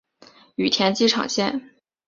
[0.55, 1.75] 羽田机场线